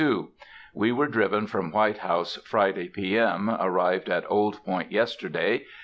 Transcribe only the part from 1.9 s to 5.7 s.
House Friday P. M.; arrived at Old Point yesterday.